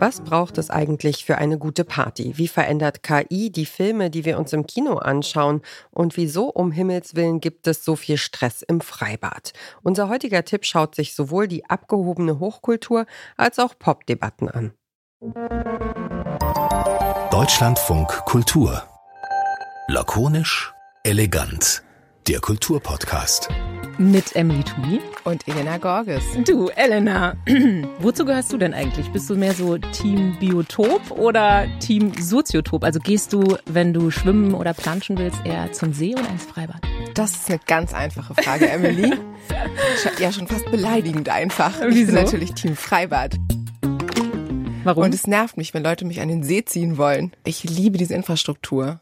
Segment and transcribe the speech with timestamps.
[0.00, 2.34] Was braucht es eigentlich für eine gute Party?
[2.36, 5.60] Wie verändert KI die Filme, die wir uns im Kino anschauen?
[5.90, 9.52] Und wieso um Himmels willen gibt es so viel Stress im Freibad?
[9.82, 13.06] Unser heutiger Tipp schaut sich sowohl die abgehobene Hochkultur
[13.36, 14.72] als auch Popdebatten an.
[17.32, 18.84] Deutschlandfunk Kultur.
[19.88, 20.72] Lakonisch,
[21.02, 21.82] elegant.
[22.28, 23.48] Der Kulturpodcast
[23.98, 26.22] mit Emily Tui und Elena Gorges.
[26.46, 27.36] Du, Elena,
[27.98, 29.10] wozu gehörst du denn eigentlich?
[29.10, 32.84] Bist du mehr so Team Biotop oder Team Soziotop?
[32.84, 36.80] Also gehst du, wenn du schwimmen oder planschen willst, eher zum See oder ins Freibad?
[37.14, 39.14] Das ist eine ganz einfache Frage, Emily.
[40.18, 41.74] ja, schon fast beleidigend einfach.
[41.88, 41.98] Wieso?
[41.98, 43.36] Ich bin natürlich Team Freibad.
[44.84, 45.04] Warum?
[45.04, 47.32] Und es nervt mich, wenn Leute mich an den See ziehen wollen.
[47.44, 49.00] Ich liebe diese Infrastruktur.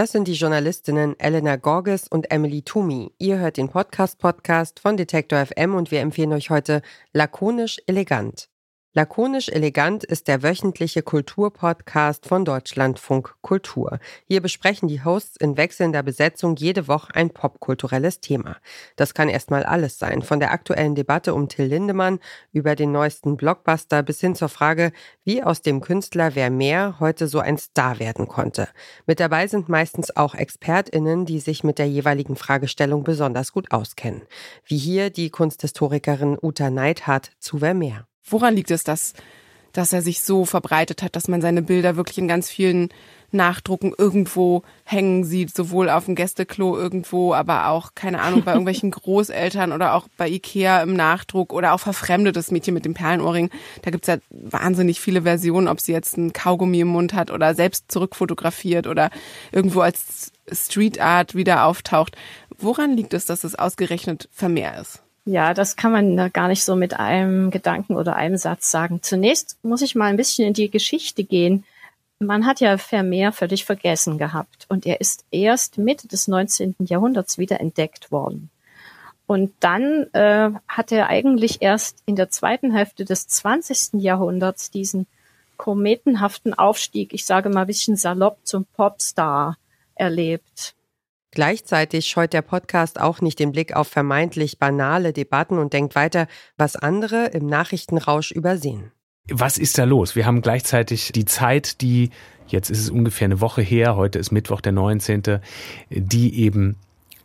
[0.00, 3.12] Das sind die Journalistinnen Elena Gorges und Emily Toomey.
[3.18, 6.80] Ihr hört den Podcast-Podcast von Detektor FM und wir empfehlen euch heute
[7.12, 8.48] lakonisch elegant.
[8.92, 14.00] Lakonisch elegant ist der wöchentliche Kulturpodcast von Deutschlandfunk Kultur.
[14.26, 18.56] Hier besprechen die Hosts in wechselnder Besetzung jede Woche ein popkulturelles Thema.
[18.96, 22.18] Das kann erstmal alles sein, von der aktuellen Debatte um Till Lindemann
[22.50, 24.90] über den neuesten Blockbuster bis hin zur Frage,
[25.22, 28.66] wie aus dem Künstler Wer mehr heute so ein Star werden konnte.
[29.06, 34.22] Mit dabei sind meistens auch ExpertInnen, die sich mit der jeweiligen Fragestellung besonders gut auskennen.
[34.64, 38.09] Wie hier die Kunsthistorikerin Uta Neidhardt zu Wer mehr.
[38.24, 39.14] Woran liegt es, dass,
[39.72, 42.90] dass er sich so verbreitet hat, dass man seine Bilder wirklich in ganz vielen
[43.32, 48.90] Nachdrucken irgendwo hängen sieht, sowohl auf dem Gästeklo irgendwo, aber auch, keine Ahnung, bei irgendwelchen
[48.90, 53.50] Großeltern oder auch bei Ikea im Nachdruck oder auch verfremdetes Mädchen mit dem Perlenohrring.
[53.82, 57.54] Da gibt's ja wahnsinnig viele Versionen, ob sie jetzt ein Kaugummi im Mund hat oder
[57.54, 59.10] selbst zurückfotografiert oder
[59.52, 62.16] irgendwo als Street Art wieder auftaucht.
[62.58, 65.02] Woran liegt es, dass es ausgerechnet Vermehr ist?
[65.24, 69.02] Ja, das kann man gar nicht so mit einem Gedanken oder einem Satz sagen.
[69.02, 71.64] Zunächst muss ich mal ein bisschen in die Geschichte gehen.
[72.18, 76.74] Man hat ja Vermeer völlig vergessen gehabt und er ist erst Mitte des 19.
[76.80, 78.50] Jahrhunderts wieder entdeckt worden.
[79.26, 84.00] Und dann äh, hat er eigentlich erst in der zweiten Hälfte des 20.
[84.00, 85.06] Jahrhunderts diesen
[85.56, 89.56] kometenhaften Aufstieg, ich sage mal ein bisschen salopp, zum Popstar
[89.94, 90.74] erlebt.
[91.32, 96.26] Gleichzeitig scheut der Podcast auch nicht den Blick auf vermeintlich banale Debatten und denkt weiter,
[96.56, 98.90] was andere im Nachrichtenrausch übersehen.
[99.28, 100.16] Was ist da los?
[100.16, 102.10] Wir haben gleichzeitig die Zeit, die,
[102.48, 105.40] jetzt ist es ungefähr eine Woche her, heute ist Mittwoch der 19.,
[105.90, 106.76] die eben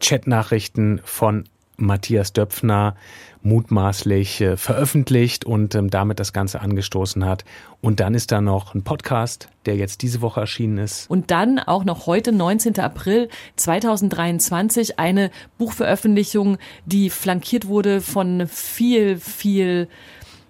[0.00, 1.44] Chatnachrichten von
[1.80, 2.94] Matthias Döpfner
[3.42, 7.44] mutmaßlich äh, veröffentlicht und ähm, damit das Ganze angestoßen hat.
[7.80, 11.08] Und dann ist da noch ein Podcast, der jetzt diese Woche erschienen ist.
[11.08, 12.78] Und dann auch noch heute, 19.
[12.80, 19.88] April 2023, eine Buchveröffentlichung, die flankiert wurde von viel, viel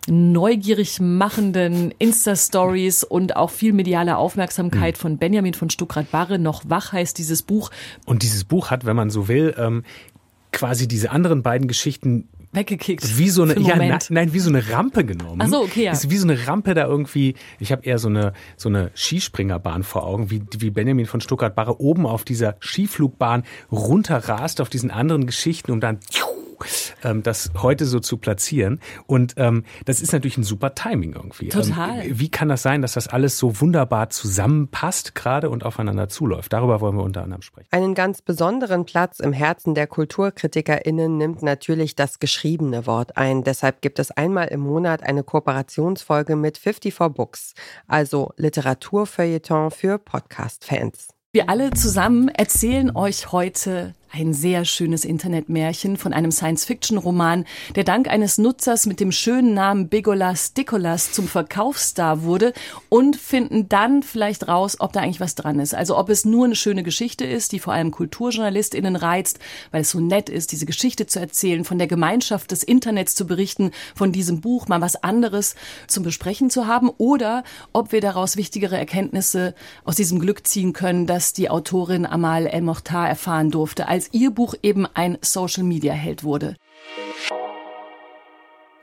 [0.08, 5.00] neugierig machenden Insta-Stories und auch viel mediale Aufmerksamkeit mhm.
[5.00, 6.38] von Benjamin von Stuckrad-Barre.
[6.38, 7.70] Noch wach heißt dieses Buch.
[8.06, 9.84] Und dieses Buch hat, wenn man so will, ähm,
[10.52, 13.18] quasi diese anderen beiden Geschichten weggekickt.
[13.18, 15.40] Wie so eine, ja, nein, nein, wie so eine Rampe genommen.
[15.40, 15.92] Ach so, okay, ja.
[15.92, 19.82] Ist wie so eine Rampe da irgendwie, ich habe eher so eine, so eine Skispringerbahn
[19.82, 25.26] vor Augen, wie, wie Benjamin von Stuttgart-Barre oben auf dieser Skiflugbahn runterrast auf diesen anderen
[25.26, 26.00] Geschichten, um dann
[27.04, 28.80] ähm, das heute so zu platzieren.
[29.06, 31.48] Und ähm, das ist natürlich ein super Timing irgendwie.
[31.48, 32.04] Total.
[32.04, 36.52] Ähm, wie kann das sein, dass das alles so wunderbar zusammenpasst gerade und aufeinander zuläuft?
[36.52, 37.68] Darüber wollen wir unter anderem sprechen.
[37.70, 43.44] Einen ganz besonderen Platz im Herzen der KulturkritikerInnen nimmt natürlich das geschriebene Wort ein.
[43.44, 47.54] Deshalb gibt es einmal im Monat eine Kooperationsfolge mit 54 Books,
[47.86, 51.08] also Literaturfeuilleton für Podcast-Fans.
[51.32, 57.44] Wir alle zusammen erzählen euch heute ein sehr schönes Internetmärchen von einem Science-Fiction-Roman,
[57.76, 62.52] der dank eines Nutzers mit dem schönen Namen Bigolas Dikolas zum Verkaufsstar wurde.
[62.88, 65.74] Und finden dann vielleicht raus, ob da eigentlich was dran ist.
[65.74, 69.38] Also ob es nur eine schöne Geschichte ist, die vor allem KulturjournalistInnen reizt,
[69.70, 73.26] weil es so nett ist, diese Geschichte zu erzählen, von der Gemeinschaft des Internets zu
[73.26, 75.54] berichten, von diesem Buch mal was anderes
[75.86, 76.90] zum Besprechen zu haben.
[76.98, 79.54] Oder ob wir daraus wichtigere Erkenntnisse
[79.84, 84.54] aus diesem Glück ziehen können, dass die Autorin Amal El-Mohtar erfahren durfte, als ihr Buch
[84.62, 86.56] eben ein Social-Media-Held wurde.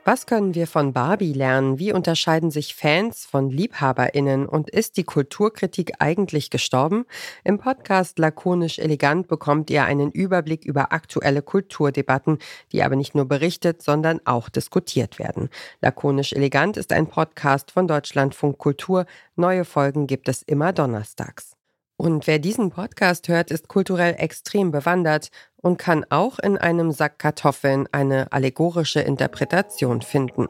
[0.04, 1.80] Was können wir von Barbie lernen?
[1.80, 4.46] Wie unterscheiden sich Fans von Liebhaberinnen?
[4.46, 7.04] Und ist die Kulturkritik eigentlich gestorben?
[7.42, 12.38] Im Podcast Lakonisch Elegant bekommt ihr einen Überblick über aktuelle Kulturdebatten,
[12.70, 15.48] die aber nicht nur berichtet, sondern auch diskutiert werden.
[15.80, 19.04] Lakonisch Elegant ist ein Podcast von Deutschlandfunk Kultur.
[19.34, 21.57] Neue Folgen gibt es immer donnerstags.
[22.00, 27.18] Und wer diesen Podcast hört, ist kulturell extrem bewandert und kann auch in einem Sack
[27.18, 30.46] Kartoffeln eine allegorische Interpretation finden.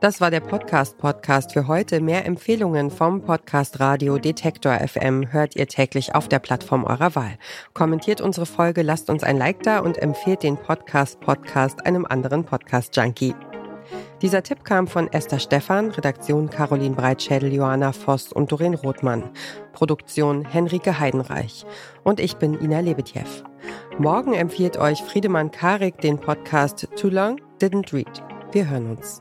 [0.00, 2.00] Das war der Podcast-Podcast für heute.
[2.00, 7.38] Mehr Empfehlungen vom Podcast Radio Detektor FM hört ihr täglich auf der Plattform eurer Wahl.
[7.74, 13.34] Kommentiert unsere Folge, lasst uns ein Like da und empfehlt den Podcast-Podcast einem anderen Podcast-Junkie.
[14.22, 19.30] Dieser Tipp kam von Esther Stephan, Redaktion Caroline Breitschädel, Johanna Voss und Doreen Rothmann,
[19.72, 21.64] Produktion Henrike Heidenreich
[22.04, 23.20] und ich bin Ina Lebetjew.
[23.98, 28.22] Morgen empfiehlt euch Friedemann Karik den Podcast Too Long Didn't Read.
[28.52, 29.20] Wir hören uns.